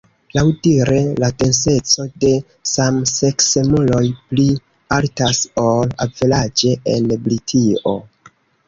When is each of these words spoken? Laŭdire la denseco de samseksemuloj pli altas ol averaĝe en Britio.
Laŭdire 0.35 0.95
la 1.23 1.29
denseco 1.43 2.07
de 2.23 2.31
samseksemuloj 2.71 4.03
pli 4.33 4.49
altas 4.99 5.45
ol 5.69 5.97
averaĝe 6.09 6.77
en 6.97 7.17
Britio. 7.29 7.97